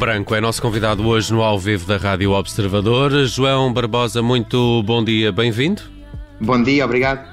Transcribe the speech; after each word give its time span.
Branco 0.00 0.34
é 0.34 0.40
nosso 0.40 0.62
convidado 0.62 1.06
hoje 1.06 1.30
no 1.30 1.42
ao 1.42 1.58
vivo 1.58 1.86
da 1.86 1.98
Rádio 1.98 2.30
Observador. 2.30 3.12
João 3.26 3.70
Barbosa, 3.70 4.22
muito 4.22 4.82
bom 4.82 5.04
dia, 5.04 5.30
bem-vindo. 5.30 5.82
Bom 6.40 6.62
dia, 6.62 6.86
obrigado. 6.86 7.29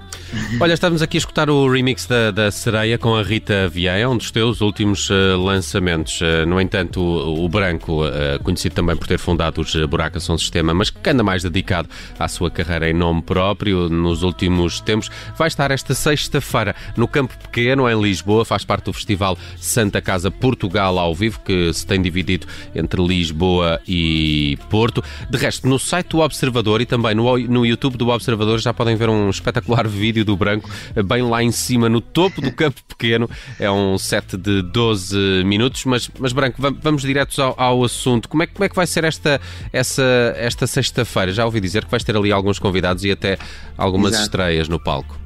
Olha, 0.59 0.73
estamos 0.73 1.01
aqui 1.01 1.17
a 1.17 1.19
escutar 1.19 1.49
o 1.49 1.71
remix 1.71 2.05
da, 2.05 2.31
da 2.31 2.51
Sereia 2.51 2.97
com 2.97 3.15
a 3.15 3.23
Rita 3.23 3.69
Vieira, 3.69 4.09
um 4.09 4.17
dos 4.17 4.29
teus 4.29 4.59
últimos 4.59 5.09
uh, 5.09 5.37
lançamentos. 5.37 6.19
Uh, 6.19 6.45
no 6.45 6.59
entanto, 6.59 6.99
o, 6.99 7.45
o 7.45 7.49
Branco, 7.49 8.05
uh, 8.05 8.41
conhecido 8.43 8.75
também 8.75 8.95
por 8.95 9.07
ter 9.07 9.17
fundado 9.17 9.61
os 9.61 9.73
Buraca 9.85 10.19
Som 10.19 10.37
Sistema, 10.37 10.73
mas 10.73 10.89
que 10.89 11.09
anda 11.09 11.23
mais 11.23 11.43
dedicado 11.43 11.87
à 12.19 12.27
sua 12.27 12.51
carreira 12.51 12.89
em 12.89 12.93
nome 12.93 13.21
próprio 13.21 13.87
nos 13.87 14.21
últimos 14.21 14.81
tempos, 14.81 15.09
vai 15.37 15.47
estar 15.47 15.71
esta 15.71 15.93
sexta-feira 15.93 16.75
no 16.97 17.07
Campo 17.07 17.33
Pequeno, 17.37 17.89
em 17.89 18.01
Lisboa, 18.01 18.43
faz 18.43 18.65
parte 18.65 18.85
do 18.85 18.93
Festival 18.93 19.37
Santa 19.57 20.01
Casa 20.01 20.29
Portugal 20.29 20.99
ao 20.99 21.15
vivo, 21.15 21.39
que 21.39 21.71
se 21.73 21.85
tem 21.85 22.01
dividido 22.01 22.47
entre 22.75 23.01
Lisboa 23.01 23.79
e 23.87 24.57
Porto. 24.69 25.03
De 25.29 25.37
resto, 25.37 25.67
no 25.67 25.79
site 25.79 26.09
do 26.09 26.19
Observador 26.19 26.81
e 26.81 26.85
também 26.85 27.15
no, 27.15 27.37
no 27.37 27.65
YouTube 27.65 27.97
do 27.97 28.09
Observador 28.09 28.59
já 28.59 28.73
podem 28.73 28.95
ver 28.95 29.09
um 29.09 29.29
espetacular 29.29 29.87
vídeo 29.87 30.16
vídeo 30.17 30.25
do 30.25 30.35
Branco, 30.35 30.69
bem 31.05 31.21
lá 31.21 31.43
em 31.43 31.51
cima, 31.51 31.87
no 31.87 32.01
topo 32.01 32.41
do 32.41 32.51
campo 32.51 32.81
pequeno. 32.87 33.29
É 33.59 33.69
um 33.69 33.97
set 33.97 34.37
de 34.37 34.61
12 34.61 35.43
minutos, 35.45 35.85
mas, 35.85 36.09
mas 36.19 36.33
Branco, 36.33 36.61
vamos 36.81 37.01
diretos 37.03 37.37
ao, 37.39 37.53
ao 37.57 37.83
assunto. 37.83 38.27
Como 38.27 38.43
é, 38.43 38.47
como 38.47 38.63
é 38.63 38.69
que 38.69 38.75
vai 38.75 38.87
ser 38.87 39.03
esta, 39.03 39.39
essa, 39.71 40.33
esta 40.37 40.65
sexta-feira? 40.65 41.31
Já 41.31 41.45
ouvi 41.45 41.59
dizer 41.59 41.85
que 41.85 41.91
vais 41.91 42.03
ter 42.03 42.15
ali 42.15 42.31
alguns 42.31 42.57
convidados 42.59 43.03
e 43.03 43.11
até 43.11 43.37
algumas 43.77 44.13
Exato. 44.13 44.23
estreias 44.25 44.67
no 44.67 44.79
palco. 44.79 45.19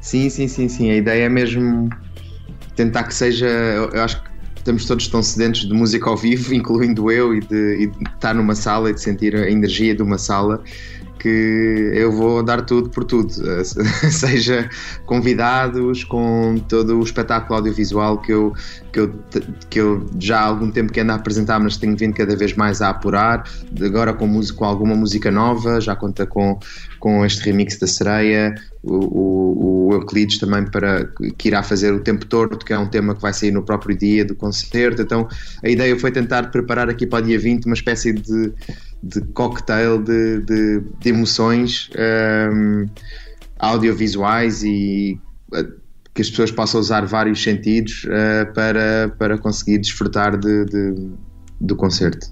Sim, 0.00 0.28
sim, 0.30 0.48
sim, 0.48 0.68
sim. 0.68 0.90
A 0.90 0.96
ideia 0.96 1.24
é 1.24 1.28
mesmo 1.28 1.88
tentar 2.74 3.04
que 3.04 3.14
seja. 3.14 3.46
Eu 3.46 4.02
acho 4.02 4.22
que 4.22 4.28
estamos 4.56 4.84
todos 4.84 5.06
tão 5.08 5.22
sedentos 5.22 5.66
de 5.66 5.72
música 5.72 6.08
ao 6.08 6.16
vivo, 6.16 6.52
incluindo 6.54 7.10
eu, 7.10 7.34
e 7.34 7.40
de, 7.40 7.82
e 7.82 7.86
de 7.86 8.10
estar 8.14 8.34
numa 8.34 8.54
sala 8.54 8.90
e 8.90 8.94
de 8.94 9.00
sentir 9.00 9.34
a 9.36 9.50
energia 9.50 9.94
de 9.94 10.02
uma 10.02 10.18
sala 10.18 10.62
que 11.18 11.90
eu 11.94 12.12
vou 12.12 12.42
dar 12.42 12.62
tudo 12.62 12.88
por 12.90 13.04
tudo, 13.04 13.30
seja 14.10 14.68
convidados 15.04 16.04
com 16.04 16.56
todo 16.68 16.98
o 16.98 17.02
espetáculo 17.02 17.56
audiovisual 17.56 18.18
que 18.18 18.32
eu, 18.32 18.52
que 18.92 19.00
eu, 19.00 19.14
que 19.68 19.80
eu 19.80 20.06
já 20.18 20.40
há 20.40 20.44
algum 20.44 20.70
tempo 20.70 20.92
que 20.92 21.00
ando 21.00 21.12
a 21.12 21.16
apresentar, 21.16 21.58
mas 21.58 21.76
tenho 21.76 21.96
vindo 21.96 22.14
cada 22.14 22.36
vez 22.36 22.54
mais 22.54 22.80
a 22.80 22.90
apurar, 22.90 23.44
agora 23.84 24.12
com, 24.14 24.26
música, 24.26 24.58
com 24.58 24.64
alguma 24.64 24.94
música 24.94 25.30
nova, 25.30 25.80
já 25.80 25.96
conta 25.96 26.26
com, 26.26 26.58
com 27.00 27.24
este 27.24 27.44
remix 27.44 27.78
da 27.78 27.86
Sereia, 27.86 28.54
o, 28.82 28.94
o, 28.94 29.88
o 29.88 29.92
Euclides 29.94 30.38
também 30.38 30.64
para, 30.64 31.10
que 31.36 31.48
irá 31.48 31.62
fazer 31.62 31.92
o 31.92 32.00
tempo 32.00 32.24
todo, 32.26 32.56
que 32.58 32.72
é 32.72 32.78
um 32.78 32.86
tema 32.86 33.14
que 33.14 33.20
vai 33.20 33.32
sair 33.32 33.50
no 33.50 33.62
próprio 33.62 33.96
dia 33.96 34.24
do 34.24 34.34
concerto, 34.34 35.02
então 35.02 35.28
a 35.62 35.68
ideia 35.68 35.98
foi 35.98 36.10
tentar 36.12 36.50
preparar 36.50 36.88
aqui 36.88 37.06
para 37.06 37.22
o 37.24 37.26
dia 37.26 37.38
20 37.38 37.66
uma 37.66 37.74
espécie 37.74 38.12
de 38.12 38.52
de 39.02 39.20
cocktail 39.32 40.02
de, 40.02 40.40
de, 40.42 40.80
de 40.98 41.08
emoções 41.08 41.90
um, 42.52 42.86
audiovisuais 43.58 44.62
e 44.62 45.20
uh, 45.52 45.78
que 46.14 46.22
as 46.22 46.30
pessoas 46.30 46.50
possam 46.50 46.80
usar 46.80 47.06
vários 47.06 47.42
sentidos 47.42 48.04
uh, 48.04 48.52
para, 48.52 49.14
para 49.18 49.38
conseguir 49.38 49.78
desfrutar 49.78 50.36
de, 50.36 50.64
de 50.64 51.10
do 51.60 51.76
concerto. 51.76 52.30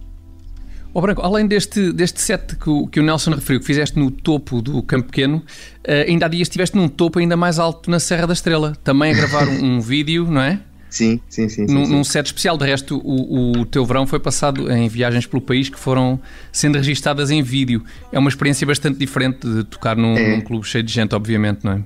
Oh, 0.94 1.00
Branco, 1.00 1.20
além 1.20 1.46
deste, 1.46 1.92
deste 1.92 2.20
set 2.22 2.56
que 2.56 2.70
o, 2.70 2.86
que 2.86 2.98
o 2.98 3.02
Nelson 3.02 3.32
referiu, 3.32 3.60
que 3.60 3.66
fizeste 3.66 3.98
no 3.98 4.10
topo 4.10 4.62
do 4.62 4.82
Campo 4.82 5.08
Pequeno, 5.08 5.38
uh, 5.38 6.08
ainda 6.08 6.26
há 6.26 6.28
dias 6.28 6.48
estiveste 6.48 6.76
num 6.76 6.88
topo 6.88 7.18
ainda 7.18 7.36
mais 7.36 7.58
alto 7.58 7.90
na 7.90 8.00
Serra 8.00 8.26
da 8.26 8.32
Estrela, 8.32 8.74
também 8.82 9.12
a 9.12 9.14
gravar 9.14 9.46
um, 9.48 9.76
um 9.76 9.80
vídeo, 9.80 10.24
não 10.24 10.40
é? 10.40 10.60
Sim, 10.96 11.20
sim, 11.28 11.46
sim. 11.46 11.66
Num, 11.68 11.84
sim, 11.84 11.92
num 11.92 12.04
set 12.04 12.24
especial. 12.24 12.56
De 12.56 12.64
resto, 12.64 12.98
o, 13.04 13.60
o, 13.60 13.66
teu 13.66 13.84
verão 13.84 14.06
foi 14.06 14.18
passado 14.18 14.72
em 14.72 14.88
viagens 14.88 15.26
pelo 15.26 15.42
país 15.42 15.68
que 15.68 15.78
foram 15.78 16.18
sendo 16.50 16.76
registadas 16.76 17.30
em 17.30 17.42
vídeo. 17.42 17.84
É 18.10 18.18
uma 18.18 18.30
experiência 18.30 18.66
bastante 18.66 18.98
diferente 18.98 19.46
de 19.46 19.62
tocar 19.64 19.94
num, 19.94 20.16
é. 20.16 20.36
num 20.36 20.40
clube 20.40 20.66
cheio 20.66 20.82
de 20.82 20.90
gente, 20.90 21.14
obviamente, 21.14 21.62
não 21.64 21.72
é? 21.72 21.84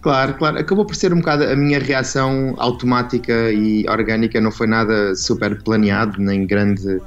Claro, 0.00 0.34
claro. 0.34 0.60
Acabou 0.60 0.84
por 0.84 0.94
ser 0.94 1.12
um 1.12 1.16
bocado 1.16 1.42
a 1.42 1.56
minha 1.56 1.80
reação 1.80 2.54
automática 2.56 3.50
e 3.50 3.84
orgânica, 3.88 4.40
não 4.40 4.52
foi 4.52 4.68
nada 4.68 5.16
super 5.16 5.60
planeado, 5.64 6.22
nem 6.22 6.46
grande, 6.46 7.00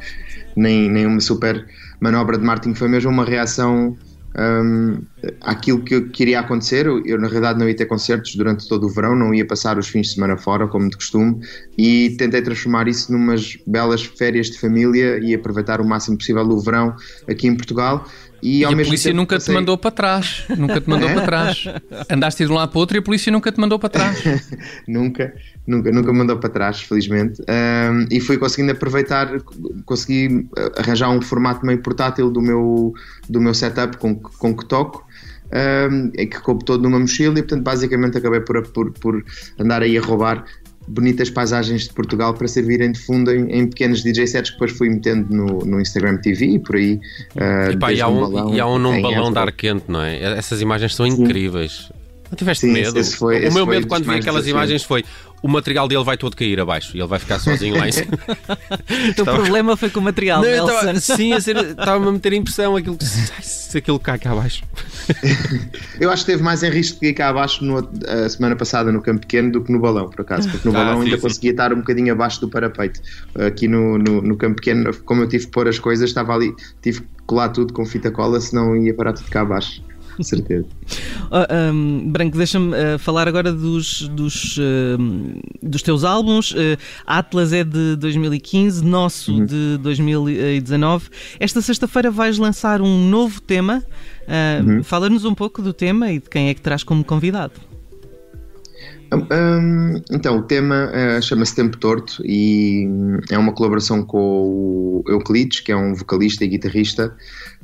nem, 0.57 0.89
nem 0.89 1.05
uma 1.05 1.21
super 1.21 1.65
manobra 2.01 2.37
de 2.37 2.43
marketing, 2.43 2.75
foi 2.75 2.89
mesmo 2.89 3.09
uma 3.09 3.23
reação 3.23 3.95
um, 4.37 5.01
aquilo 5.41 5.83
que, 5.83 6.01
que 6.01 6.23
iria 6.23 6.39
acontecer. 6.39 6.85
Eu, 6.85 7.19
na 7.19 7.27
realidade, 7.27 7.59
não 7.59 7.67
ia 7.67 7.75
ter 7.75 7.85
concertos 7.85 8.35
durante 8.35 8.67
todo 8.67 8.85
o 8.85 8.89
verão, 8.89 9.15
não 9.15 9.33
ia 9.33 9.45
passar 9.45 9.77
os 9.77 9.87
fins 9.87 10.07
de 10.07 10.13
semana 10.15 10.37
fora, 10.37 10.67
como 10.67 10.89
de 10.89 10.95
costume, 10.95 11.39
e 11.77 12.15
tentei 12.17 12.41
transformar 12.41 12.87
isso 12.87 13.11
numas 13.11 13.57
belas 13.67 14.03
férias 14.03 14.47
de 14.47 14.59
família 14.59 15.19
e 15.19 15.33
aproveitar 15.33 15.79
o 15.81 15.85
máximo 15.85 16.17
possível 16.17 16.43
o 16.43 16.59
verão 16.59 16.95
aqui 17.27 17.47
em 17.47 17.55
Portugal. 17.55 18.05
E, 18.43 18.59
e 18.59 18.65
a 18.65 18.69
polícia 18.69 19.13
nunca 19.13 19.37
passei... 19.37 19.53
te 19.53 19.57
mandou 19.57 19.77
para 19.77 19.91
trás. 19.91 20.43
Nunca 20.57 20.81
te 20.81 20.89
mandou 20.89 21.07
é? 21.09 21.13
para 21.13 21.23
trás. 21.23 21.63
Andaste 22.09 22.45
de 22.45 22.51
um 22.51 22.55
lado 22.55 22.69
para 22.69 22.77
o 22.77 22.81
outro 22.81 22.97
e 22.97 22.99
a 22.99 23.01
polícia 23.01 23.31
nunca 23.31 23.49
te 23.53 23.59
mandou 23.59 23.79
para 23.79 23.87
trás. 23.87 24.21
nunca, 24.85 25.33
nunca, 25.65 25.91
nunca 25.93 26.11
mandou 26.11 26.37
para 26.37 26.49
trás, 26.49 26.81
felizmente. 26.81 27.41
Um, 27.41 28.05
e 28.11 28.19
fui 28.19 28.37
conseguindo 28.37 28.73
aproveitar, 28.73 29.39
consegui 29.85 30.45
arranjar 30.77 31.09
um 31.09 31.21
formato 31.21 31.65
meio 31.65 31.79
portátil 31.79 32.29
do 32.29 32.41
meu, 32.41 32.93
do 33.29 33.39
meu 33.39 33.53
setup 33.53 33.95
com, 33.95 34.15
com 34.15 34.53
que 34.53 34.65
toco. 34.65 35.07
Um, 35.55 36.09
que 36.09 36.39
coube 36.41 36.65
todo 36.65 36.81
numa 36.81 36.99
mochila 36.99 37.37
e 37.37 37.43
portanto 37.43 37.63
basicamente 37.63 38.17
acabei 38.17 38.39
por, 38.39 38.67
por, 38.69 38.91
por 38.93 39.23
andar 39.59 39.83
aí 39.83 39.95
a 39.95 40.01
roubar 40.01 40.45
bonitas 40.87 41.29
paisagens 41.29 41.83
de 41.83 41.93
Portugal 41.93 42.33
para 42.33 42.47
servirem 42.47 42.91
de 42.91 42.99
fundo 42.99 43.31
em, 43.31 43.51
em 43.51 43.67
pequenos 43.67 44.03
DJ 44.03 44.27
sets 44.27 44.49
que 44.51 44.55
depois 44.55 44.71
fui 44.71 44.89
metendo 44.89 45.33
no, 45.33 45.59
no 45.65 45.81
Instagram 45.81 46.17
TV 46.17 46.45
e 46.45 46.59
por 46.59 46.75
aí. 46.75 46.99
Uh, 47.35 47.71
e, 47.71 47.77
pá, 47.77 47.93
e, 47.93 48.01
há 48.01 48.07
um, 48.07 48.19
balão, 48.21 48.53
e 48.53 48.59
há 48.59 48.67
um 48.67 48.77
num 48.77 49.01
balão 49.01 49.31
de 49.31 49.39
ar 49.39 49.51
quente, 49.51 49.85
não 49.87 50.01
é? 50.01 50.37
Essas 50.37 50.61
imagens 50.61 50.95
são 50.95 51.05
Sim. 51.09 51.93
Não 52.33 52.37
tiveste 52.37 52.65
Sim, 52.65 52.73
medo? 52.73 53.03
Foi, 53.03 53.47
o 53.47 53.53
meu 53.53 53.67
medo 53.67 53.85
quando 53.85 54.05
vi 54.05 54.15
aquelas 54.15 54.47
imagens 54.47 54.81
foi 54.81 55.05
o 55.39 55.47
material 55.47 55.87
dele 55.87 56.03
vai 56.03 56.17
todo 56.17 56.35
cair 56.35 56.59
abaixo 56.59 56.97
e 56.97 56.99
ele 56.99 57.07
vai 57.07 57.19
ficar 57.19 57.37
sozinho 57.37 57.77
lá 57.77 57.87
em 57.87 57.91
cima. 57.91 58.07
o 59.19 59.23
problema 59.23 59.77
foi 59.77 59.91
com 59.91 59.99
o 59.99 60.03
material, 60.03 60.41
não, 60.41 60.49
Nelson. 60.49 60.91
Estava, 60.91 60.99
sim, 60.99 61.33
estava-me 61.33 62.07
a 62.09 62.11
meter 62.11 62.33
impressão 62.33 62.75
aquilo 62.75 62.97
que, 62.97 63.05
se 63.05 63.77
aquilo 63.77 63.99
cai 63.99 64.17
cá 64.17 64.31
abaixo. 64.31 64.63
Eu 66.01 66.09
acho 66.09 66.25
que 66.25 66.31
teve 66.31 66.41
mais 66.41 66.63
em 66.63 66.71
risco 66.71 66.95
de 66.95 67.01
cair 67.01 67.13
cá 67.13 67.29
abaixo 67.29 67.63
no, 67.63 67.87
a 68.07 68.29
semana 68.29 68.55
passada 68.55 68.91
no 68.91 68.99
campo 68.99 69.19
pequeno 69.19 69.51
do 69.51 69.61
que 69.63 69.71
no 69.71 69.79
balão, 69.79 70.09
por 70.09 70.21
acaso, 70.21 70.49
porque 70.49 70.67
no 70.67 70.75
ah, 70.75 70.79
balão 70.79 70.99
sim, 70.99 71.03
ainda 71.03 71.17
sim. 71.17 71.21
conseguia 71.21 71.51
estar 71.51 71.71
um 71.71 71.77
bocadinho 71.77 72.13
abaixo 72.13 72.41
do 72.41 72.49
parapeito. 72.49 72.99
Aqui 73.35 73.67
no, 73.67 73.99
no, 73.99 74.23
no, 74.23 74.35
campo 74.37 74.55
pequeno, 74.55 74.91
como 75.03 75.21
eu 75.21 75.27
tive 75.27 75.45
que 75.45 75.51
pôr 75.51 75.67
as 75.67 75.77
coisas, 75.77 76.09
estava 76.09 76.33
ali, 76.33 76.55
tive 76.81 77.01
que 77.01 77.07
colar 77.27 77.49
tudo 77.49 77.73
com 77.73 77.85
fita 77.85 78.09
cola, 78.09 78.39
senão 78.41 78.75
ia 78.75 78.93
parar 78.93 79.13
tudo 79.13 79.29
cá 79.29 79.41
abaixo. 79.41 79.83
Com 80.15 80.23
certeza. 80.23 80.65
Uh, 81.25 81.73
um, 81.73 82.11
Branco, 82.11 82.37
deixa-me 82.37 82.69
uh, 82.69 82.99
falar 82.99 83.27
agora 83.27 83.51
dos, 83.51 84.07
dos, 84.09 84.57
uh, 84.57 84.61
dos 85.61 85.81
teus 85.81 86.03
álbuns. 86.03 86.51
Uh, 86.51 86.77
Atlas 87.05 87.51
é 87.53 87.63
de 87.63 87.95
2015, 87.95 88.83
Nosso 88.83 89.33
uhum. 89.33 89.45
de 89.45 89.77
2019. 89.79 91.09
Esta 91.39 91.61
sexta-feira 91.61 92.11
vais 92.11 92.37
lançar 92.37 92.81
um 92.81 93.09
novo 93.09 93.41
tema. 93.41 93.83
Uh, 94.23 94.69
uhum. 94.69 94.83
Fala-nos 94.83 95.25
um 95.25 95.33
pouco 95.33 95.61
do 95.61 95.73
tema 95.73 96.11
e 96.11 96.19
de 96.19 96.29
quem 96.29 96.49
é 96.49 96.53
que 96.53 96.61
terás 96.61 96.83
como 96.83 97.03
convidado. 97.03 97.53
Um, 99.13 100.01
então, 100.11 100.39
o 100.39 100.41
tema 100.43 100.89
uh, 100.89 101.21
chama-se 101.21 101.55
Tempo 101.55 101.77
Torto 101.77 102.21
e 102.25 102.87
é 103.29 103.37
uma 103.37 103.53
colaboração 103.53 104.03
com 104.03 104.17
o 104.17 105.03
Euclides, 105.07 105.59
que 105.59 105.71
é 105.71 105.75
um 105.75 105.93
vocalista 105.93 106.43
e 106.43 106.47
guitarrista 106.47 107.15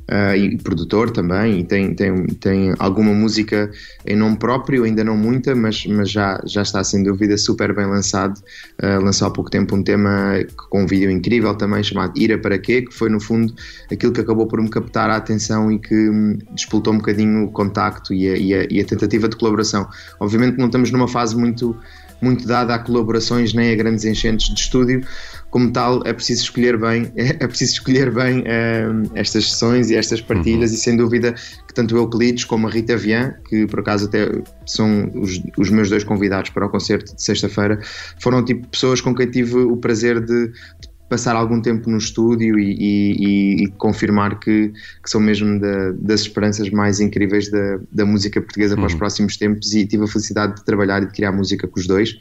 uh, 0.09 0.35
e 0.35 0.57
produtor 0.57 1.11
também, 1.11 1.59
e 1.59 1.63
tem, 1.63 1.93
tem, 1.93 2.25
tem 2.25 2.73
alguma 2.79 3.13
música 3.13 3.71
em 4.05 4.15
nome 4.15 4.37
próprio, 4.37 4.83
ainda 4.83 5.03
não 5.03 5.15
muita, 5.15 5.55
mas, 5.55 5.85
mas 5.85 6.09
já, 6.09 6.41
já 6.45 6.61
está 6.61 6.83
sem 6.83 7.03
dúvida 7.03 7.37
super 7.37 7.73
bem 7.73 7.85
lançado. 7.85 8.39
Uh, 8.81 9.03
lançou 9.03 9.27
há 9.27 9.31
pouco 9.31 9.49
tempo 9.49 9.75
um 9.75 9.83
tema 9.83 10.39
com 10.69 10.83
um 10.83 10.87
vídeo 10.87 11.11
incrível 11.11 11.53
também 11.55 11.83
chamado 11.83 12.19
Ira 12.19 12.37
para 12.37 12.57
quê, 12.57 12.81
que 12.81 12.93
foi 12.93 13.09
no 13.09 13.19
fundo 13.19 13.53
aquilo 13.91 14.11
que 14.11 14.21
acabou 14.21 14.47
por 14.47 14.61
me 14.61 14.69
captar 14.69 15.09
a 15.09 15.15
atenção 15.15 15.71
e 15.71 15.79
que 15.79 16.09
hum, 16.09 16.37
disputou 16.53 16.93
um 16.93 16.97
bocadinho 16.97 17.45
o 17.45 17.51
contacto 17.51 18.13
e 18.13 18.27
a, 18.27 18.37
e 18.37 18.53
a, 18.53 18.67
e 18.69 18.81
a 18.81 18.85
tentativa 18.85 19.29
de 19.29 19.35
colaboração. 19.35 19.87
Obviamente 20.19 20.57
não 20.57 20.65
estamos 20.65 20.91
numa 20.91 21.07
fase 21.07 21.35
muito 21.35 21.77
muito 22.21 22.45
dada 22.45 22.75
a 22.75 22.79
colaborações 22.79 23.53
nem 23.53 23.71
a 23.71 23.75
grandes 23.75 24.05
enchentes 24.05 24.53
de 24.53 24.59
estúdio. 24.59 25.05
Como 25.49 25.71
tal, 25.71 26.01
é 26.05 26.13
preciso 26.13 26.43
escolher 26.43 26.77
bem, 26.77 27.11
é 27.15 27.47
preciso 27.47 27.73
escolher 27.73 28.11
bem 28.11 28.43
um, 28.43 29.03
estas 29.15 29.49
sessões 29.51 29.89
e 29.89 29.95
estas 29.95 30.21
partilhas, 30.21 30.69
uhum. 30.71 30.75
e 30.75 30.79
sem 30.79 30.97
dúvida 30.97 31.33
que 31.67 31.73
tanto 31.73 31.95
o 31.95 31.97
Euclides 31.97 32.45
como 32.45 32.67
a 32.67 32.69
Rita 32.69 32.95
Vian, 32.95 33.33
que 33.47 33.65
por 33.67 33.79
acaso 33.79 34.05
até 34.05 34.29
são 34.65 35.09
os, 35.15 35.41
os 35.57 35.69
meus 35.69 35.89
dois 35.89 36.03
convidados 36.03 36.51
para 36.51 36.65
o 36.65 36.69
concerto 36.69 37.15
de 37.15 37.23
sexta-feira, 37.23 37.79
foram 38.21 38.43
tipo 38.45 38.67
pessoas 38.67 39.01
com 39.01 39.15
quem 39.15 39.29
tive 39.29 39.55
o 39.57 39.77
prazer 39.77 40.19
de, 40.19 40.47
de 40.47 40.98
passar 41.09 41.35
algum 41.35 41.59
tempo 41.59 41.89
no 41.89 41.97
estúdio 41.97 42.59
e, 42.59 42.75
e, 42.79 43.63
e 43.63 43.67
confirmar 43.71 44.39
que, 44.39 44.69
que, 45.03 45.09
são 45.09 45.19
mesmo 45.19 45.59
da, 45.59 45.91
das 45.93 46.21
esperanças 46.21 46.69
mais 46.69 46.99
incríveis 46.99 47.49
da, 47.49 47.79
da 47.91 48.05
música 48.05 48.39
portuguesa 48.39 48.75
para 48.75 48.85
os 48.85 48.93
uhum. 48.93 48.99
próximos 48.99 49.35
tempos 49.35 49.73
e 49.73 49.85
tive 49.87 50.03
a 50.03 50.07
felicidade 50.07 50.55
de 50.57 50.63
trabalhar 50.63 51.01
e 51.01 51.07
de 51.07 51.11
criar 51.11 51.31
música 51.31 51.67
com 51.67 51.79
os 51.79 51.87
dois, 51.87 52.11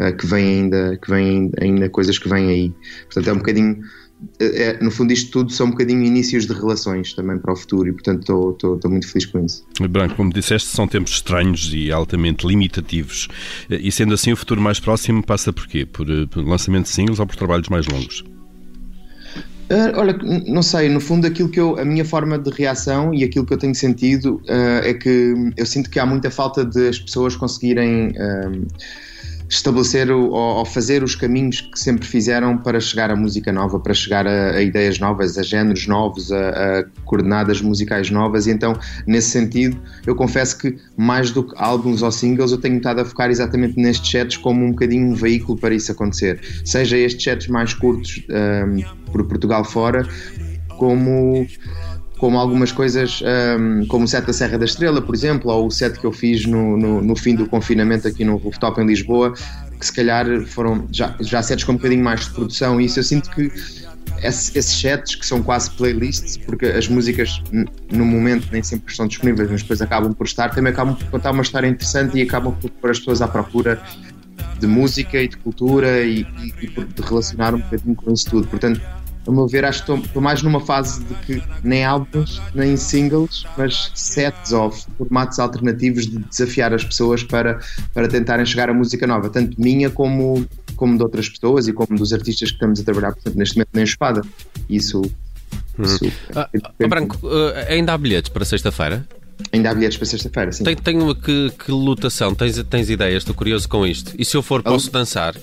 uh, 0.00 0.16
que 0.16 0.26
vem 0.26 0.62
ainda, 0.62 0.98
que 1.00 1.10
vem 1.10 1.52
ainda 1.60 1.88
coisas 1.90 2.18
que 2.18 2.28
vêm 2.28 2.48
aí. 2.48 2.74
Portanto, 3.04 3.28
é 3.28 3.32
um 3.32 3.38
bocadinho 3.38 3.78
é, 4.40 4.82
no 4.82 4.90
fundo, 4.90 5.12
isto 5.12 5.30
tudo 5.30 5.52
são 5.52 5.68
um 5.68 5.70
bocadinho 5.70 6.02
inícios 6.02 6.46
de 6.46 6.52
relações 6.52 7.12
também 7.12 7.38
para 7.38 7.52
o 7.52 7.56
futuro 7.56 7.88
e, 7.88 7.92
portanto, 7.92 8.50
estou 8.52 8.90
muito 8.90 9.06
feliz 9.06 9.26
com 9.26 9.44
isso. 9.44 9.64
Branco, 9.88 10.16
como 10.16 10.32
disseste, 10.32 10.68
são 10.68 10.88
tempos 10.88 11.12
estranhos 11.12 11.70
e 11.72 11.92
altamente 11.92 12.46
limitativos. 12.46 13.28
E 13.70 13.90
sendo 13.92 14.14
assim, 14.14 14.32
o 14.32 14.36
futuro 14.36 14.60
mais 14.60 14.80
próximo 14.80 15.24
passa 15.24 15.52
por 15.52 15.68
quê? 15.68 15.86
Por, 15.86 16.06
por 16.28 16.44
lançamento 16.44 16.84
de 16.84 16.90
singles 16.90 17.20
ou 17.20 17.26
por 17.26 17.36
trabalhos 17.36 17.68
mais 17.68 17.86
longos? 17.86 18.24
Uh, 19.70 19.98
olha, 19.98 20.18
não 20.46 20.62
sei, 20.62 20.88
no 20.88 20.98
fundo 20.98 21.26
aquilo 21.26 21.48
que 21.50 21.60
eu, 21.60 21.78
a 21.78 21.84
minha 21.84 22.04
forma 22.04 22.38
de 22.38 22.50
reação 22.50 23.12
e 23.12 23.22
aquilo 23.22 23.44
que 23.44 23.52
eu 23.52 23.58
tenho 23.58 23.74
sentido 23.74 24.40
uh, 24.48 24.82
é 24.82 24.94
que 24.94 25.34
eu 25.56 25.66
sinto 25.66 25.90
que 25.90 26.00
há 26.00 26.06
muita 26.06 26.30
falta 26.30 26.64
de 26.64 26.88
as 26.88 26.98
pessoas 26.98 27.36
conseguirem 27.36 28.08
uh, 28.08 28.66
estabelecer 29.48 30.10
ou, 30.10 30.64
fazer 30.64 31.02
os 31.02 31.14
caminhos 31.14 31.60
que 31.60 31.78
sempre 31.78 32.06
fizeram 32.06 32.58
para 32.58 32.78
chegar 32.80 33.10
a 33.10 33.16
música 33.16 33.50
nova, 33.50 33.80
para 33.80 33.94
chegar 33.94 34.26
a, 34.26 34.52
a 34.52 34.62
ideias 34.62 34.98
novas, 34.98 35.38
a 35.38 35.42
géneros 35.42 35.86
novos, 35.86 36.30
a, 36.30 36.48
a, 36.80 36.84
coordenadas 37.04 37.60
musicais 37.60 38.10
novas. 38.10 38.46
E 38.46 38.50
então, 38.50 38.78
nesse 39.06 39.30
sentido, 39.30 39.80
eu 40.06 40.14
confesso 40.14 40.58
que 40.58 40.76
mais 40.96 41.30
do 41.30 41.42
que 41.42 41.54
álbuns 41.56 42.02
ou 42.02 42.12
singles, 42.12 42.52
eu 42.52 42.58
tenho 42.58 42.76
estado 42.76 43.00
a 43.00 43.04
focar 43.04 43.30
exatamente 43.30 43.76
nestes 43.80 44.10
sets 44.10 44.36
como 44.36 44.64
um 44.64 44.70
bocadinho 44.70 45.08
um 45.08 45.14
veículo 45.14 45.58
para 45.58 45.74
isso 45.74 45.90
acontecer. 45.92 46.40
Seja 46.64 46.96
estes 46.98 47.24
sets 47.24 47.48
mais 47.48 47.72
curtos 47.72 48.22
um, 48.28 49.10
por 49.10 49.24
Portugal 49.24 49.64
fora, 49.64 50.06
como 50.78 51.46
como 52.18 52.38
algumas 52.38 52.72
coisas, 52.72 53.22
um, 53.58 53.86
como 53.86 54.04
o 54.04 54.08
set 54.08 54.26
da 54.26 54.32
Serra 54.32 54.58
da 54.58 54.64
Estrela, 54.64 55.00
por 55.00 55.14
exemplo, 55.14 55.50
ou 55.50 55.66
o 55.66 55.70
set 55.70 55.98
que 55.98 56.04
eu 56.04 56.12
fiz 56.12 56.44
no, 56.44 56.76
no, 56.76 57.00
no, 57.00 57.16
fim 57.16 57.34
do 57.34 57.46
confinamento 57.46 58.08
aqui 58.08 58.24
no 58.24 58.36
rooftop 58.36 58.80
em 58.80 58.86
Lisboa, 58.86 59.32
que 59.78 59.86
se 59.86 59.92
calhar 59.92 60.26
foram 60.46 60.86
já, 60.90 61.14
já 61.20 61.40
sets 61.42 61.64
com 61.64 61.72
um 61.72 61.76
bocadinho 61.76 62.02
mais 62.02 62.24
de 62.24 62.30
produção, 62.30 62.80
e 62.80 62.86
isso 62.86 62.98
eu 62.98 63.04
sinto 63.04 63.30
que 63.30 63.52
esses 64.22 64.64
sets 64.64 65.14
que 65.14 65.24
são 65.24 65.42
quase 65.42 65.70
playlists, 65.70 66.36
porque 66.38 66.66
as 66.66 66.88
músicas 66.88 67.40
no 67.90 68.04
momento 68.04 68.48
nem 68.50 68.62
sempre 68.64 68.90
estão 68.90 69.06
disponíveis, 69.06 69.48
mas 69.48 69.62
depois 69.62 69.80
acabam 69.80 70.12
por 70.12 70.26
estar, 70.26 70.48
também 70.50 70.72
acabam 70.72 70.96
por 70.96 71.06
contar 71.06 71.30
uma 71.30 71.42
história 71.42 71.68
interessante 71.68 72.18
e 72.18 72.22
acabam 72.22 72.52
por 72.60 72.68
pôr 72.70 72.90
as 72.90 72.98
pessoas 72.98 73.22
à 73.22 73.28
procura 73.28 73.80
de 74.58 74.66
música 74.66 75.22
e 75.22 75.28
de 75.28 75.36
cultura 75.36 76.00
e, 76.02 76.22
e, 76.22 76.54
e 76.62 76.66
de 76.66 77.02
relacionar 77.02 77.54
um 77.54 77.60
bocadinho 77.60 77.94
com 77.94 78.12
isso 78.12 78.28
tudo. 78.28 78.48
Portanto, 78.48 78.80
a 79.28 79.30
meu 79.32 79.46
ver, 79.46 79.64
acho 79.64 79.84
que 79.84 79.92
estou 79.92 80.22
mais 80.22 80.42
numa 80.42 80.60
fase 80.60 81.04
de 81.04 81.14
que 81.16 81.42
nem 81.62 81.84
álbuns, 81.84 82.40
nem 82.54 82.78
singles, 82.78 83.44
mas 83.58 83.92
sets 83.94 84.52
ou 84.52 84.70
formatos 84.70 85.38
alternativos 85.38 86.06
de 86.06 86.18
desafiar 86.18 86.72
as 86.72 86.82
pessoas 86.82 87.22
para, 87.22 87.60
para 87.92 88.08
tentarem 88.08 88.46
chegar 88.46 88.70
a 88.70 88.74
música 88.74 89.06
nova, 89.06 89.28
tanto 89.28 89.60
minha 89.60 89.90
como, 89.90 90.46
como 90.76 90.96
de 90.96 91.02
outras 91.02 91.28
pessoas 91.28 91.68
e 91.68 91.74
como 91.74 91.98
dos 91.98 92.12
artistas 92.14 92.48
que 92.48 92.54
estamos 92.54 92.80
a 92.80 92.84
trabalhar, 92.84 93.12
portanto, 93.12 93.36
neste 93.36 93.56
momento 93.56 93.68
nem 93.74 93.84
espada. 93.84 94.22
Isso. 94.68 95.02
Hum. 95.78 95.84
isso 95.84 96.10
ah, 96.34 96.48
ah, 96.64 96.88
Branco, 96.88 97.18
uh, 97.26 97.52
ainda 97.68 97.92
há 97.92 97.98
bilhetes 97.98 98.30
para 98.30 98.46
sexta-feira? 98.46 99.06
Ainda 99.52 99.70
há 99.70 99.74
bilhetes 99.74 99.98
para 99.98 100.06
sexta-feira, 100.06 100.52
sim. 100.52 100.64
Tenho, 100.64 100.80
tenho 100.80 101.14
que, 101.14 101.50
que 101.50 101.70
lutação, 101.70 102.34
tens, 102.34 102.62
tens 102.64 102.88
ideias? 102.88 103.22
Estou 103.22 103.34
curioso 103.34 103.68
com 103.68 103.86
isto. 103.86 104.14
E 104.18 104.24
se 104.24 104.36
eu 104.36 104.42
for, 104.42 104.62
posso 104.62 104.90
dançar? 104.90 105.34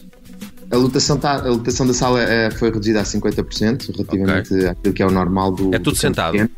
A 0.71 0.77
lotação, 0.77 1.17
tá, 1.17 1.35
a 1.35 1.49
lotação 1.49 1.85
da 1.85 1.93
sala 1.93 2.21
é, 2.21 2.49
foi 2.51 2.69
reduzida 2.69 2.99
a 2.99 3.03
50% 3.03 3.95
relativamente 3.95 4.53
okay. 4.53 4.67
àquilo 4.67 4.93
que 4.93 5.03
é 5.03 5.05
o 5.05 5.11
normal 5.11 5.51
do. 5.51 5.73
É 5.73 5.79
tudo 5.79 5.91
do 5.91 5.97
sentado. 5.97 6.31
Pequeno. 6.31 6.49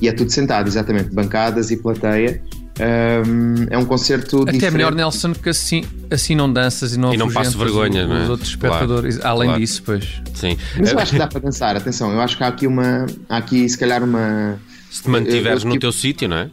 E 0.00 0.08
é 0.08 0.12
tudo 0.12 0.30
sentado, 0.30 0.68
exatamente. 0.68 1.10
Bancadas 1.10 1.70
e 1.70 1.76
plateia. 1.76 2.42
Um, 2.78 3.66
é 3.70 3.78
um 3.78 3.86
concerto 3.86 4.42
Até 4.42 4.52
diferente. 4.52 4.66
é 4.66 4.70
melhor, 4.70 4.94
Nelson, 4.94 5.32
que 5.32 5.48
assim, 5.48 5.82
assim 6.10 6.34
não 6.34 6.52
danças 6.52 6.94
e 6.94 6.98
não, 6.98 7.14
e 7.14 7.16
não 7.16 7.32
passo 7.32 7.56
vergonha, 7.56 8.04
os, 8.04 8.10
é? 8.10 8.22
os 8.24 8.28
outros 8.28 8.50
espectadores. 8.50 9.16
Claro, 9.16 9.30
Além 9.30 9.48
claro. 9.48 9.60
disso, 9.60 9.82
pois. 9.84 10.22
Sim. 10.34 10.58
Mas 10.78 10.92
eu 10.92 10.98
acho 10.98 11.12
que 11.12 11.18
dá 11.18 11.26
para 11.26 11.40
dançar, 11.40 11.74
atenção. 11.74 12.12
Eu 12.12 12.20
acho 12.20 12.36
que 12.36 12.44
há 12.44 12.48
aqui 12.48 12.66
uma. 12.66 13.06
Há 13.28 13.38
aqui, 13.38 13.66
se 13.68 13.78
calhar, 13.78 14.04
uma. 14.04 14.60
Se 14.90 15.02
te 15.02 15.08
mantiveres 15.08 15.62
eu, 15.62 15.68
eu, 15.68 15.74
no 15.74 15.80
teu 15.80 15.90
sítio, 15.90 16.28
não 16.28 16.36
é? 16.36 16.50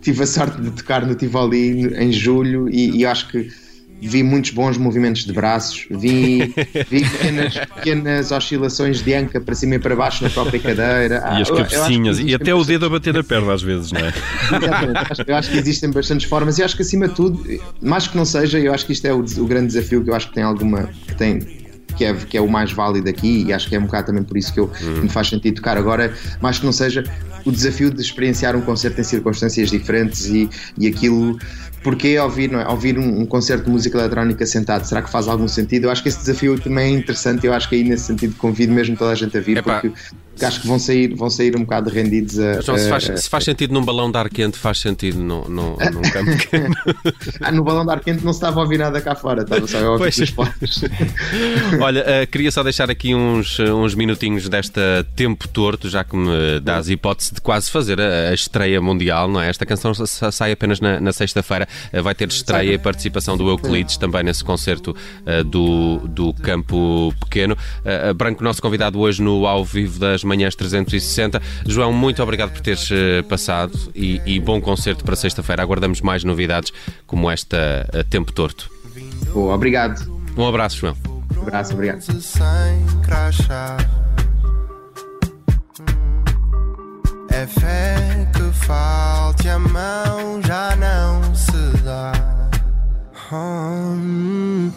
Tive 0.00 0.22
a 0.22 0.26
sorte 0.26 0.60
de 0.60 0.70
tocar 0.70 1.04
no 1.04 1.14
Tivoli 1.14 1.94
em 1.94 2.10
julho 2.10 2.68
e, 2.70 2.98
e 2.98 3.06
acho 3.06 3.28
que 3.28 3.50
vi 4.00 4.22
muitos 4.22 4.50
bons 4.50 4.76
movimentos 4.76 5.24
de 5.24 5.32
braços, 5.32 5.86
vi, 5.90 6.54
vi 6.90 7.00
pequenas, 7.08 7.54
pequenas 7.74 8.32
oscilações 8.32 9.02
de 9.02 9.14
anca 9.14 9.40
para 9.40 9.54
cima 9.54 9.76
e 9.76 9.78
para 9.78 9.96
baixo 9.96 10.22
na 10.22 10.30
própria 10.30 10.60
cadeira. 10.60 11.22
E 11.38 11.42
as 11.42 11.50
cabecinhas, 11.50 12.18
e 12.18 12.34
até 12.34 12.54
o 12.54 12.64
dedo 12.64 12.86
a 12.86 12.88
bater 12.88 13.14
na 13.14 13.24
perna 13.24 13.54
às 13.54 13.62
vezes, 13.62 13.92
não 13.92 14.00
é? 14.00 14.08
Exatamente, 14.08 15.24
eu 15.26 15.36
acho 15.36 15.50
que 15.50 15.58
existem 15.58 15.90
bastantes 15.90 16.28
formas 16.28 16.58
e 16.58 16.62
acho 16.62 16.76
que 16.76 16.82
acima 16.82 17.08
de 17.08 17.14
tudo, 17.14 17.42
mais 17.80 18.06
que 18.06 18.16
não 18.16 18.24
seja, 18.24 18.58
eu 18.58 18.72
acho 18.72 18.86
que 18.86 18.92
isto 18.92 19.06
é 19.06 19.12
o, 19.12 19.20
o 19.20 19.46
grande 19.46 19.68
desafio 19.68 20.04
que 20.04 20.10
eu 20.10 20.14
acho 20.14 20.28
que 20.28 20.34
tem 20.34 20.44
alguma. 20.44 20.90
que 21.06 21.14
tem 21.14 21.66
que 21.96 22.04
é, 22.04 22.12
que 22.12 22.36
é 22.36 22.40
o 22.42 22.48
mais 22.48 22.70
válido 22.72 23.08
aqui 23.08 23.44
e 23.46 23.52
acho 23.54 23.70
que 23.70 23.74
é 23.74 23.78
um 23.78 23.84
bocado 23.84 24.08
também 24.08 24.22
por 24.22 24.36
isso 24.36 24.52
que 24.52 24.60
eu, 24.60 24.70
hum. 24.82 25.02
me 25.04 25.08
faz 25.08 25.28
sentido 25.28 25.56
tocar 25.56 25.78
agora, 25.78 26.12
mais 26.42 26.58
que 26.58 26.66
não 26.66 26.72
seja 26.72 27.02
o 27.46 27.52
desafio 27.52 27.90
de 27.90 28.02
experienciar 28.02 28.56
um 28.56 28.60
concerto 28.60 29.00
em 29.00 29.04
circunstâncias 29.04 29.70
diferentes 29.70 30.26
e, 30.26 30.50
e 30.76 30.86
aquilo 30.86 31.38
porquê 31.86 32.18
ouvir, 32.18 32.50
não 32.50 32.60
é? 32.60 32.68
ouvir 32.68 32.98
um, 32.98 33.20
um, 33.20 33.24
concerto 33.24 33.66
de 33.66 33.70
música 33.70 33.96
eletrónica 33.96 34.44
sentado? 34.44 34.84
Será 34.84 35.00
que 35.00 35.08
faz 35.08 35.28
algum 35.28 35.46
sentido? 35.46 35.84
Eu 35.84 35.90
acho 35.90 36.02
que 36.02 36.08
esse 36.08 36.18
desafio 36.18 36.58
também 36.58 36.94
é 36.94 36.98
interessante. 36.98 37.46
Eu 37.46 37.52
acho 37.52 37.68
que 37.68 37.76
aí 37.76 37.84
nesse 37.84 38.06
sentido 38.06 38.34
convido 38.34 38.72
mesmo 38.72 38.96
toda 38.96 39.12
a 39.12 39.14
gente 39.14 39.38
a 39.38 39.40
vir, 39.40 39.58
Epá. 39.58 39.80
porque 39.80 39.96
acho 40.44 40.60
que 40.60 40.66
vão 40.66 40.78
sair, 40.78 41.14
vão 41.14 41.30
sair 41.30 41.56
um 41.56 41.60
bocado 41.60 41.88
rendidos 41.88 42.38
a. 42.38 42.60
Se, 42.60 42.88
faz, 42.88 43.04
se 43.04 43.28
faz 43.28 43.44
sentido 43.44 43.72
num 43.72 43.84
balão 43.84 44.10
de 44.10 44.18
ar 44.18 44.28
quente, 44.28 44.58
faz 44.58 44.80
sentido 44.80 45.18
no, 45.18 45.48
no, 45.48 45.76
num 45.76 46.02
campo 46.02 46.36
pequeno. 46.36 46.74
ah, 47.40 47.52
no 47.52 47.62
balão 47.62 47.86
de 47.86 47.92
ar 47.92 48.00
quente 48.00 48.24
não 48.24 48.32
se 48.32 48.38
estava 48.38 48.60
a 48.60 48.64
ouvir 48.64 48.78
nada 48.78 49.00
cá 49.00 49.14
fora, 49.14 49.42
estava 49.42 49.66
só 49.66 49.78
a 49.78 49.90
ouvir 49.92 50.08
os 50.08 50.34
Olha, 51.80 52.02
uh, 52.02 52.26
queria 52.26 52.50
só 52.50 52.64
deixar 52.64 52.90
aqui 52.90 53.14
uns, 53.14 53.60
uns 53.60 53.94
minutinhos 53.94 54.48
desta 54.48 55.06
Tempo 55.14 55.46
Torto, 55.46 55.88
já 55.88 56.02
que 56.02 56.16
me 56.16 56.60
dás 56.60 56.88
hipótese 56.88 57.32
de 57.36 57.40
quase 57.40 57.70
fazer 57.70 58.00
a, 58.00 58.30
a 58.30 58.34
estreia 58.34 58.80
mundial, 58.80 59.28
não 59.28 59.40
é? 59.40 59.48
Esta 59.48 59.64
canção 59.64 59.92
sai 59.94 60.52
apenas 60.52 60.80
na, 60.80 61.00
na 61.00 61.12
sexta-feira, 61.12 61.68
uh, 61.92 62.02
vai 62.02 62.14
ter 62.14 62.28
estreia 62.28 62.74
e 62.74 62.78
participação 62.78 63.36
do 63.36 63.48
Euclides 63.48 63.96
também 63.96 64.22
nesse 64.22 64.42
concerto 64.44 64.90
uh, 64.90 65.44
do, 65.44 65.98
do 66.08 66.32
Campo 66.34 67.14
Pequeno. 67.20 67.56
Branco, 68.16 68.42
nosso 68.42 68.60
convidado 68.60 68.98
hoje 68.98 69.22
no 69.22 69.46
Ao 69.46 69.64
Vivo 69.64 69.98
das 69.98 70.24
manhãs 70.24 70.54
360. 70.54 71.40
João, 71.66 71.92
muito 71.92 72.22
obrigado 72.22 72.50
por 72.50 72.60
teres 72.60 72.90
eh, 72.90 73.22
passado 73.22 73.72
e, 73.94 74.20
e 74.24 74.40
bom 74.40 74.60
concerto 74.60 75.04
para 75.04 75.16
sexta-feira. 75.16 75.62
Aguardamos 75.62 76.00
mais 76.00 76.24
novidades 76.24 76.72
como 77.06 77.30
esta 77.30 77.88
a 77.92 78.04
Tempo 78.04 78.32
Torto. 78.32 78.70
Oh, 79.34 79.52
obrigado. 79.52 80.10
Um 80.36 80.46
abraço, 80.46 80.78
João. 80.78 80.96
Um 81.36 81.42
abraço, 81.42 81.74
obrigado. 81.74 82.02
Fé 87.46 88.28
que 88.32 88.66
falte 88.66 89.48
a 89.48 89.58
mão, 89.58 90.40
já 90.46 90.74
não 90.76 91.34
se 91.34 91.82
dá. 91.82 92.12
Hum. 93.32 94.72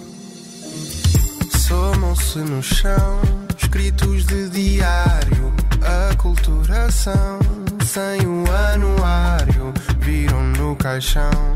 Somam-se 1.57 2.39
no 2.39 2.61
chão, 2.63 3.21
escritos 3.57 4.25
de 4.25 4.49
diário 4.49 5.53
a 5.81 6.15
culturação 6.15 7.39
sem 7.85 8.27
o 8.27 8.43
anuário 8.73 9.73
viram 9.99 10.43
no 10.57 10.75
caixão 10.75 11.55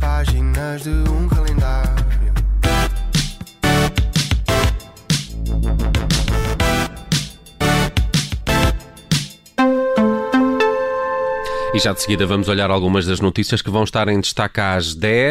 páginas 0.00 0.82
de 0.82 0.90
um 0.90 1.28
calendário. 1.28 2.00
E 11.72 11.78
já 11.78 11.92
de 11.92 12.02
seguida 12.02 12.26
vamos 12.26 12.48
olhar 12.48 12.68
algumas 12.68 13.06
das 13.06 13.20
notícias 13.20 13.62
que 13.62 13.70
vão 13.70 13.84
estar 13.84 14.08
em 14.08 14.18
destaque 14.18 14.60
às 14.60 14.92
10. 14.92 15.30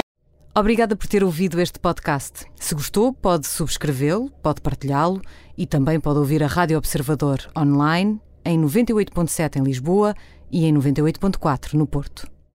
Obrigada 0.56 0.96
por 0.96 1.06
ter 1.06 1.22
ouvido 1.22 1.60
este 1.60 1.78
podcast. 1.80 2.46
Se 2.56 2.74
gostou, 2.74 3.12
pode 3.12 3.46
subscrevê-lo, 3.46 4.32
pode 4.42 4.62
partilhá-lo 4.62 5.22
e 5.58 5.68
também 5.68 6.00
pode 6.00 6.18
ouvir 6.18 6.42
a 6.42 6.48
Rádio 6.48 6.78
Observador 6.78 7.40
online 7.58 8.22
em 8.46 8.58
98.7 8.58 9.58
em 9.58 9.64
Lisboa 9.64 10.16
e 10.50 10.66
em 10.66 10.74
98.4 10.74 11.74
no 11.74 11.86
Porto. 11.86 12.26